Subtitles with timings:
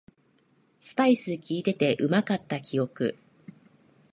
[0.79, 3.15] スパイスきいててうまかった記憶